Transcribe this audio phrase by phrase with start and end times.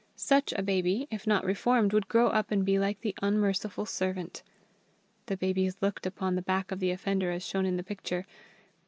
[0.15, 4.41] Such a baby, if not reformed, would grow up and be like the Unmerciful Servant.
[5.27, 8.25] The babies looked upon the back of the offender as shown in the picture.